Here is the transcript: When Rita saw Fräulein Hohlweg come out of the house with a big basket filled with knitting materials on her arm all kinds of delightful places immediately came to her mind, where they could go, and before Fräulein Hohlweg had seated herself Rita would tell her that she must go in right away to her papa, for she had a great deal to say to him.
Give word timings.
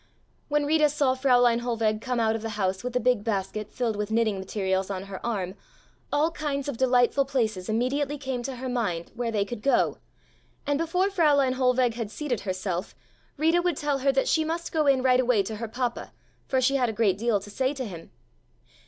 When 0.47 0.65
Rita 0.65 0.89
saw 0.89 1.13
Fräulein 1.13 1.59
Hohlweg 1.59 2.01
come 2.01 2.19
out 2.19 2.35
of 2.35 2.41
the 2.41 2.57
house 2.57 2.83
with 2.83 2.95
a 2.95 2.99
big 2.99 3.23
basket 3.23 3.71
filled 3.71 3.95
with 3.95 4.09
knitting 4.09 4.39
materials 4.39 4.89
on 4.89 5.03
her 5.03 5.23
arm 5.23 5.53
all 6.11 6.31
kinds 6.31 6.67
of 6.67 6.75
delightful 6.75 7.23
places 7.23 7.69
immediately 7.69 8.17
came 8.17 8.41
to 8.41 8.55
her 8.55 8.67
mind, 8.67 9.11
where 9.13 9.29
they 9.31 9.45
could 9.45 9.61
go, 9.61 9.99
and 10.65 10.79
before 10.79 11.09
Fräulein 11.09 11.53
Hohlweg 11.53 11.93
had 11.93 12.09
seated 12.09 12.39
herself 12.39 12.95
Rita 13.37 13.61
would 13.61 13.77
tell 13.77 13.99
her 13.99 14.11
that 14.11 14.27
she 14.27 14.43
must 14.43 14.71
go 14.71 14.87
in 14.87 15.03
right 15.03 15.19
away 15.19 15.43
to 15.43 15.57
her 15.57 15.67
papa, 15.67 16.11
for 16.47 16.59
she 16.59 16.77
had 16.77 16.89
a 16.89 16.93
great 16.93 17.19
deal 17.19 17.39
to 17.39 17.51
say 17.51 17.71
to 17.75 17.85
him. 17.85 18.09